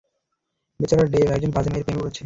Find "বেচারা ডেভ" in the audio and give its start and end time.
0.79-1.27